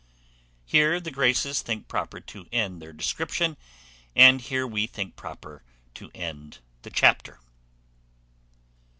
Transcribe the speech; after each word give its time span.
Here 0.65 0.99
the 0.99 1.11
Graces 1.11 1.61
think 1.61 1.87
proper 1.87 2.19
to 2.21 2.47
end 2.51 2.81
their 2.81 2.91
description, 2.91 3.55
and 4.15 4.41
here 4.41 4.65
we 4.65 4.87
think 4.87 5.15
proper 5.15 5.61
to 5.93 6.09
end 6.15 6.57
the 6.81 6.89
chapter. 6.89 7.39